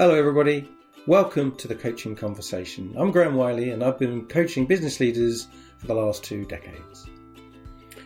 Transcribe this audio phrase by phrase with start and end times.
[0.00, 0.70] Hello, everybody.
[1.08, 2.94] Welcome to the Coaching Conversation.
[2.96, 7.10] I'm Graham Wiley, and I've been coaching business leaders for the last two decades.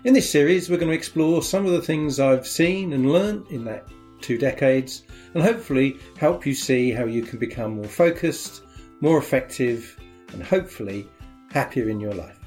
[0.05, 3.47] In this series, we're going to explore some of the things I've seen and learned
[3.49, 3.87] in that
[4.23, 5.03] two decades,
[5.35, 8.63] and hopefully help you see how you can become more focused,
[9.03, 10.01] more effective,
[10.33, 11.07] and hopefully
[11.51, 12.39] happier in your life.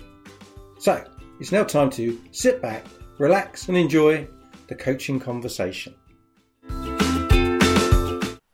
[0.79, 1.05] So,
[1.39, 2.83] it's now time to sit back,
[3.19, 4.27] relax, and enjoy
[4.65, 5.93] the coaching conversation.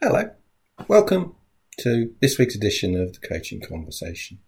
[0.01, 0.29] Hello,
[0.87, 1.35] welcome
[1.77, 4.39] to this week's edition of the Coaching Conversation.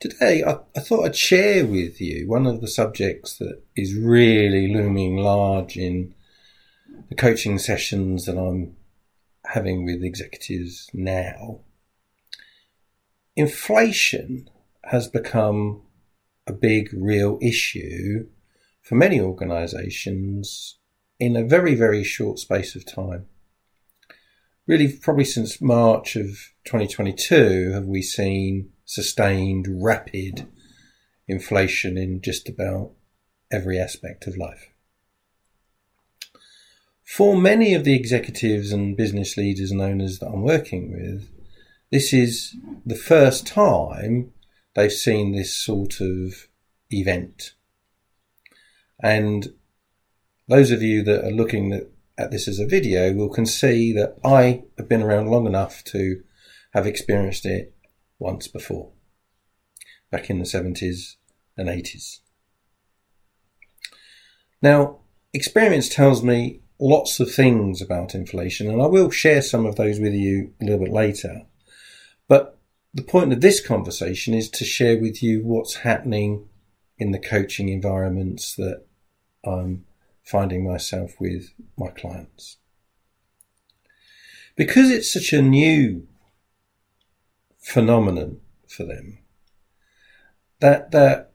[0.00, 4.72] Today, I, I, thought I'd share with you one of the subjects that is really
[4.72, 6.14] looming large in
[7.08, 8.76] the coaching sessions that I'm
[9.46, 11.60] having with executives now.
[13.34, 14.48] Inflation
[14.84, 15.82] has become
[16.46, 18.28] a big, real issue
[18.82, 20.78] for many organisations
[21.18, 23.26] in a very, very short space of time
[24.66, 30.46] really probably since March of 2022 have we seen sustained rapid
[31.28, 32.92] inflation in just about
[33.50, 34.70] every aspect of life.
[37.04, 41.30] For many of the executives and business leaders and owners that I'm working with,
[41.92, 44.32] this is the first time
[44.74, 46.48] they've seen this sort of
[46.90, 47.54] event.
[49.00, 49.54] And
[50.48, 51.86] those of you that are looking at
[52.18, 55.84] at this as a video will can see that I have been around long enough
[55.84, 56.22] to
[56.72, 57.74] have experienced it
[58.18, 58.92] once before,
[60.10, 61.16] back in the 70s
[61.56, 62.20] and 80s.
[64.62, 65.00] Now,
[65.32, 70.00] experience tells me lots of things about inflation, and I will share some of those
[70.00, 71.42] with you a little bit later.
[72.28, 72.58] But
[72.94, 76.48] the point of this conversation is to share with you what's happening
[76.98, 78.86] in the coaching environments that
[79.44, 79.84] I'm
[80.26, 82.58] finding myself with my clients.
[84.56, 86.06] Because it's such a new
[87.58, 89.18] phenomenon for them,
[90.60, 91.28] that they're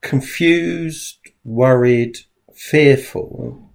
[0.00, 2.18] confused, worried,
[2.52, 3.70] fearful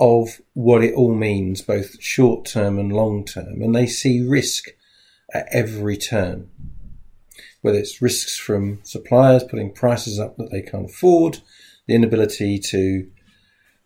[0.00, 4.68] of what it all means, both short term and long term, and they see risk
[5.32, 6.50] at every turn.
[7.60, 11.40] Whether it's risks from suppliers putting prices up that they can't afford,
[11.86, 13.10] the inability to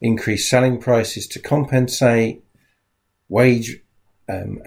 [0.01, 2.43] increase selling prices to compensate,
[3.29, 3.81] wage
[4.29, 4.61] um,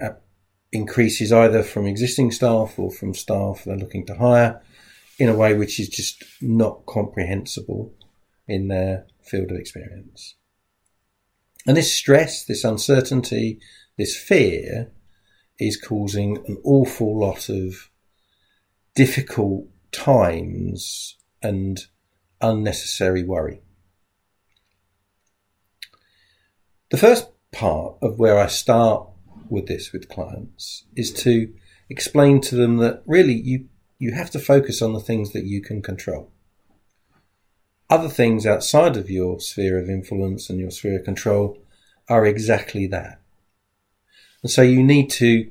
[0.72, 4.60] increases either from existing staff or from staff they're looking to hire
[5.18, 7.92] in a way which is just not comprehensible
[8.48, 10.34] in their field of experience.
[11.66, 13.60] And this stress, this uncertainty,
[13.96, 14.90] this fear
[15.58, 17.90] is causing an awful lot of
[18.94, 21.86] difficult times and
[22.40, 23.60] unnecessary worry.
[26.94, 29.08] The first part of where I start
[29.48, 31.52] with this with clients is to
[31.90, 33.66] explain to them that really you,
[33.98, 36.30] you have to focus on the things that you can control.
[37.90, 41.58] Other things outside of your sphere of influence and your sphere of control
[42.08, 43.20] are exactly that.
[44.44, 45.50] And so you need to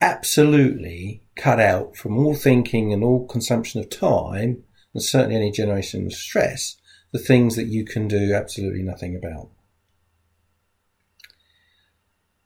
[0.00, 6.06] absolutely cut out from all thinking and all consumption of time, and certainly any generation
[6.06, 6.76] of stress,
[7.12, 9.50] the things that you can do absolutely nothing about.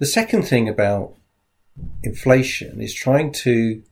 [0.04, 1.16] The second thing about
[2.02, 3.82] inflation is trying to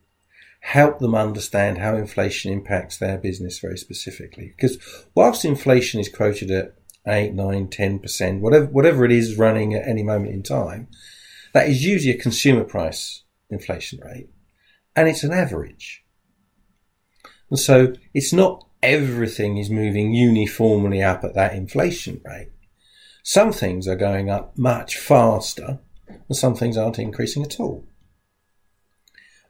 [0.60, 4.52] help them understand how inflation impacts their business very specifically.
[4.54, 4.76] Because
[5.14, 6.74] whilst inflation is quoted at
[7.06, 10.88] 8, 9, 10%, whatever, whatever it is running at any moment in time,
[11.54, 14.28] that is usually a consumer price inflation rate.
[14.94, 16.04] And it's an average.
[17.48, 22.50] And so it's not everything is moving uniformly up at that inflation rate.
[23.22, 25.80] Some things are going up much faster
[26.32, 27.84] and some things aren't increasing at all.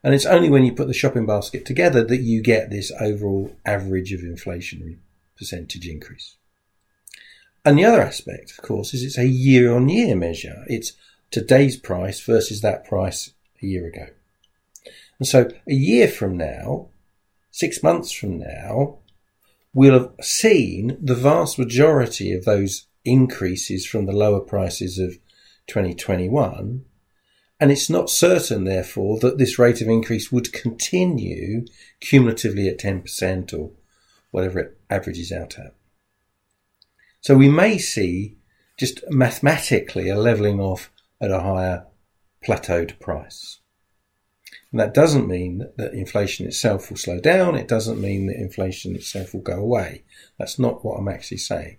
[0.03, 3.55] And it's only when you put the shopping basket together that you get this overall
[3.65, 4.97] average of inflationary
[5.37, 6.35] percentage increase.
[7.63, 10.65] And the other aspect, of course, is it's a year on year measure.
[10.67, 10.91] It's
[11.31, 13.31] today's price versus that price
[13.61, 14.07] a year ago.
[15.19, 16.89] And so a year from now,
[17.49, 18.97] six months from now,
[19.73, 25.17] we'll have seen the vast majority of those increases from the lower prices of
[25.67, 26.85] 2021.
[27.59, 31.65] And it's not certain, therefore, that this rate of increase would continue
[31.99, 33.71] cumulatively at 10% or
[34.31, 35.73] whatever it averages out at.
[37.21, 38.35] So we may see
[38.77, 41.85] just mathematically a levelling off at a higher
[42.45, 43.59] plateaued price.
[44.71, 47.55] And that doesn't mean that inflation itself will slow down.
[47.55, 50.03] It doesn't mean that inflation itself will go away.
[50.37, 51.77] That's not what I'm actually saying.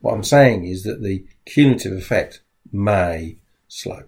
[0.00, 2.40] What I'm saying is that the cumulative effect
[2.72, 3.36] may
[3.68, 4.04] slow.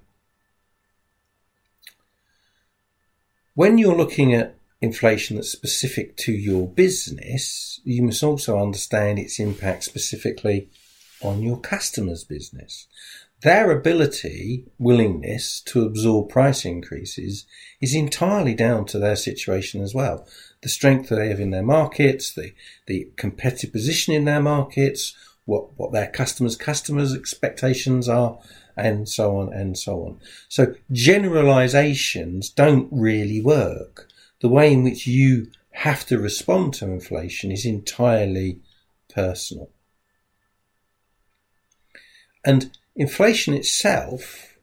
[3.54, 9.38] when you're looking at inflation that's specific to your business, you must also understand its
[9.38, 10.68] impact specifically
[11.20, 12.86] on your customer's business.
[13.42, 17.44] Their ability, willingness to absorb price increases
[17.80, 20.26] is entirely down to their situation as well.
[20.62, 22.54] The strength that they have in their markets, the,
[22.86, 25.14] the competitive position in their markets,
[25.44, 28.38] what, what their customers' customers' expectations are,
[28.76, 30.20] and so on and so on.
[30.48, 34.08] So generalizations don't really work.
[34.40, 38.60] The way in which you have to respond to inflation is entirely
[39.12, 39.70] personal.
[42.44, 44.56] And inflation itself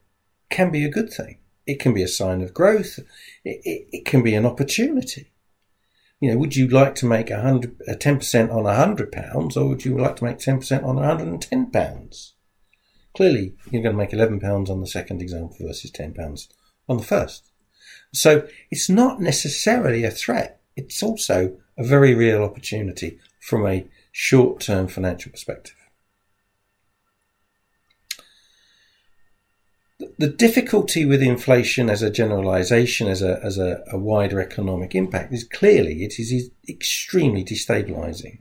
[0.49, 1.37] can be a good thing.
[1.65, 2.99] It can be a sign of growth.
[3.45, 5.31] It, it, it can be an opportunity.
[6.19, 9.11] You know, would you like to make a hundred, a ten percent on a hundred
[9.11, 12.33] pounds, or would you like to make ten percent on a hundred and ten pounds?
[13.15, 16.49] Clearly, you're going to make eleven pounds on the second example versus ten pounds
[16.87, 17.45] on the first.
[18.13, 20.59] So it's not necessarily a threat.
[20.75, 25.75] It's also a very real opportunity from a short-term financial perspective.
[30.19, 35.33] The difficulty with inflation as a generalization, as a, as a, a wider economic impact,
[35.33, 38.39] is clearly it is extremely destabilizing.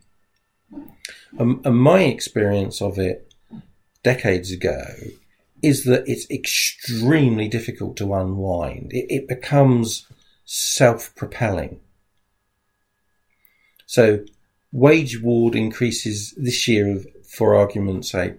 [1.38, 3.32] Um, and my experience of it
[4.02, 4.82] decades ago
[5.62, 8.92] is that it's extremely difficult to unwind.
[8.92, 10.04] It, it becomes
[10.44, 11.78] self propelling.
[13.86, 14.24] So,
[14.72, 18.34] wage ward increases this year of, for argument's sake,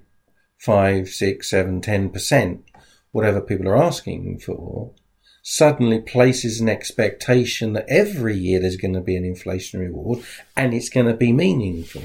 [0.58, 2.66] five, six, seven, ten percent
[3.12, 4.94] whatever people are asking for,
[5.42, 10.24] suddenly places an expectation that every year there's going to be an inflation reward
[10.56, 12.04] and it's going to be meaningful.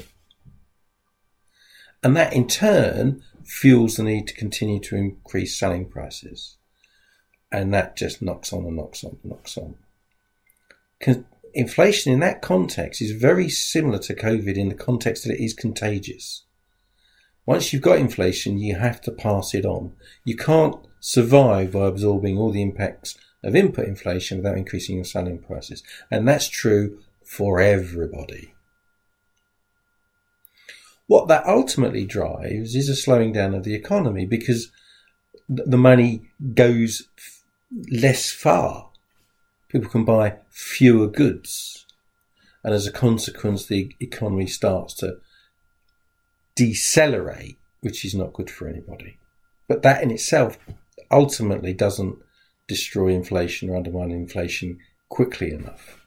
[2.03, 6.57] And that in turn fuels the need to continue to increase selling prices.
[7.51, 9.75] And that just knocks on and knocks on and knocks on.
[11.53, 15.53] inflation in that context is very similar to COVID in the context that it is
[15.53, 16.43] contagious.
[17.45, 19.93] Once you've got inflation, you have to pass it on.
[20.25, 20.75] You can't
[21.05, 25.83] survive by absorbing all the impacts of input inflation without increasing your selling prices.
[26.09, 28.55] And that's true for everybody.
[31.05, 34.71] What that ultimately drives is a slowing down of the economy because
[35.47, 36.23] the money
[36.55, 37.07] goes
[37.91, 38.89] less far.
[39.69, 41.85] People can buy fewer goods.
[42.63, 45.17] And as a consequence, the economy starts to
[46.55, 49.19] decelerate, which is not good for anybody.
[49.67, 50.57] But that in itself
[51.11, 52.17] ultimately doesn't
[52.67, 54.79] destroy inflation or undermine inflation
[55.09, 56.01] quickly enough.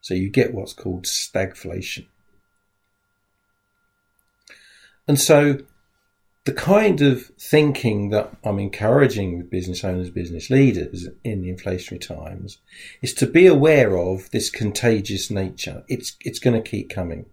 [0.00, 2.06] So you get what's called stagflation.
[5.06, 5.58] And so
[6.44, 12.00] the kind of thinking that I'm encouraging with business owners, business leaders in the inflationary
[12.00, 12.58] times
[13.02, 15.84] is to be aware of this contagious nature.
[15.88, 17.26] It's, it's going to keep coming.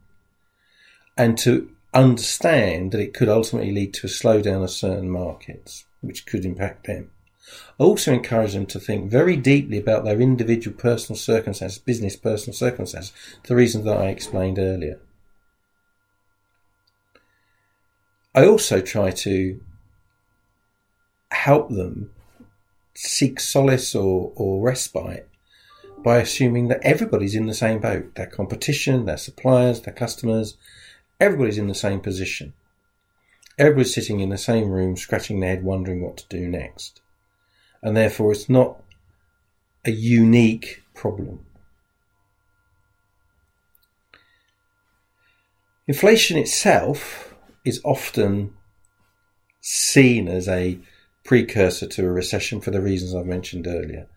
[1.15, 6.25] And to understand that it could ultimately lead to a slowdown of certain markets which
[6.25, 7.11] could impact them.
[7.79, 12.53] I also encourage them to think very deeply about their individual personal circumstances, business personal
[12.53, 13.13] circumstances,
[13.43, 14.99] the reasons that I explained earlier.
[18.35, 19.59] I also try to
[21.31, 22.11] help them
[22.93, 25.27] seek solace or, or respite
[26.03, 28.15] by assuming that everybody's in the same boat.
[28.15, 30.57] Their competition, their suppliers, their customers,
[31.19, 32.53] everybody's in the same position.
[33.57, 37.01] Everybody's sitting in the same room, scratching their head, wondering what to do next.
[37.81, 38.83] And therefore, it's not
[39.85, 41.45] a unique problem.
[45.87, 47.33] Inflation itself
[47.65, 48.53] is often
[49.61, 50.79] seen as a
[51.23, 54.07] precursor to a recession for the reasons I've mentioned earlier.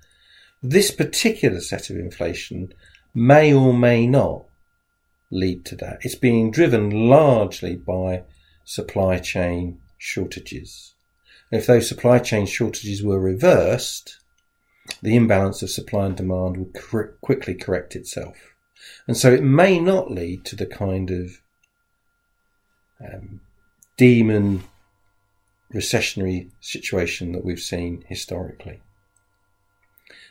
[0.62, 2.75] This particular set of inflation
[3.14, 4.44] may or may not
[5.30, 5.99] lead to that.
[6.02, 8.25] It's being driven largely by
[8.70, 10.94] supply chain shortages.
[11.50, 14.20] if those supply chain shortages were reversed,
[15.02, 18.36] the imbalance of supply and demand would quickly correct itself.
[19.08, 21.42] And so it may not lead to the kind of
[23.04, 23.40] um,
[23.96, 24.62] demon
[25.74, 28.80] recessionary situation that we've seen historically.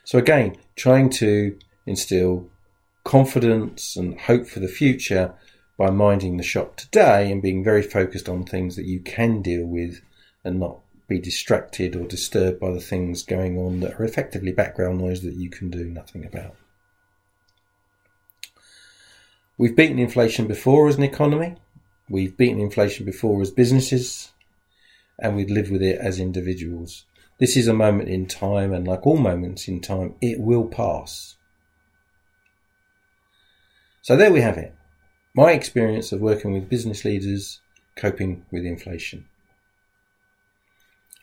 [0.05, 2.49] So again, trying to instill
[3.03, 5.35] confidence and hope for the future
[5.79, 9.65] by minding the shop today and being very focused on things that you can deal
[9.65, 10.01] with
[10.43, 14.99] and not be distracted or disturbed by the things going on that are effectively background
[14.99, 16.53] noise that you can do nothing about.
[19.57, 21.55] We've beaten inflation before as an economy,
[22.09, 24.33] we've beaten inflation before as businesses,
[25.17, 27.05] and we've lived with it as individuals.
[27.39, 31.37] This is a moment in time, and like all moments in time, it will pass.
[34.01, 34.75] So there we have it.
[35.35, 37.61] My experience of working with business leaders
[37.95, 39.25] coping with inflation.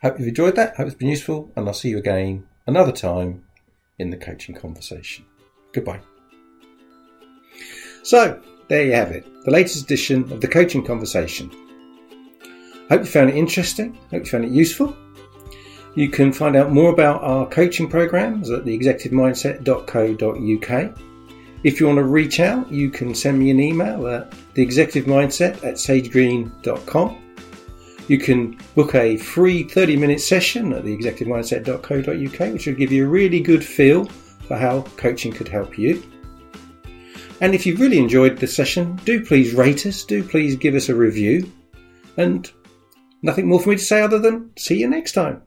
[0.02, 0.76] Hope you've enjoyed that.
[0.76, 3.44] Hope it's been useful, and I'll see you again another time
[3.98, 5.24] in the coaching conversation.
[5.72, 6.00] Goodbye.
[8.02, 11.50] So, there you have it, the latest edition of the coaching conversation.
[12.88, 13.94] Hope you found it interesting.
[14.10, 14.96] Hope you found it useful.
[15.96, 20.98] You can find out more about our coaching programs at theexecutivemindset.co.uk.
[21.66, 25.74] If you want to reach out, you can send me an email at theexecutivemindset at
[25.74, 27.22] sagegreen.com.
[28.06, 33.08] You can book a free 30 minute session at theexecutivemindset.co.uk, which will give you a
[33.08, 36.04] really good feel for how coaching could help you.
[37.40, 40.88] And if you've really enjoyed the session, do please rate us, do please give us
[40.88, 41.52] a review,
[42.16, 42.48] and
[43.22, 45.42] nothing more for me to say other than see you next time.